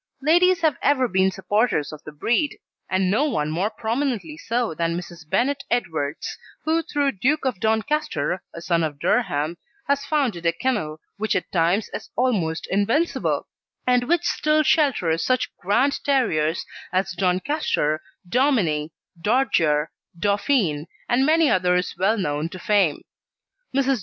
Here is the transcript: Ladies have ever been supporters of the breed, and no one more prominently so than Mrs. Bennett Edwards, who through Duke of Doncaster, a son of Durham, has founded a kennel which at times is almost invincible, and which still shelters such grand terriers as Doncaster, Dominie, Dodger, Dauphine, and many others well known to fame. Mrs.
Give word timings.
Ladies 0.23 0.61
have 0.61 0.77
ever 0.81 1.07
been 1.07 1.29
supporters 1.29 1.91
of 1.91 2.03
the 2.05 2.11
breed, 2.11 2.57
and 2.89 3.11
no 3.11 3.25
one 3.29 3.51
more 3.51 3.69
prominently 3.69 4.35
so 4.35 4.73
than 4.73 4.97
Mrs. 4.97 5.29
Bennett 5.29 5.63
Edwards, 5.69 6.39
who 6.65 6.81
through 6.81 7.11
Duke 7.11 7.45
of 7.45 7.59
Doncaster, 7.59 8.41
a 8.51 8.61
son 8.61 8.83
of 8.83 8.97
Durham, 8.97 9.57
has 9.87 10.03
founded 10.03 10.43
a 10.47 10.53
kennel 10.53 10.99
which 11.17 11.35
at 11.35 11.51
times 11.51 11.87
is 11.93 12.09
almost 12.15 12.65
invincible, 12.71 13.45
and 13.85 14.05
which 14.05 14.23
still 14.23 14.63
shelters 14.63 15.23
such 15.23 15.55
grand 15.57 16.03
terriers 16.03 16.65
as 16.91 17.11
Doncaster, 17.11 18.01
Dominie, 18.27 18.91
Dodger, 19.21 19.91
Dauphine, 20.17 20.87
and 21.07 21.27
many 21.27 21.47
others 21.47 21.93
well 21.95 22.17
known 22.17 22.49
to 22.49 22.57
fame. 22.57 23.03
Mrs. 23.71 23.99